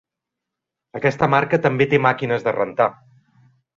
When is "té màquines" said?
1.93-2.47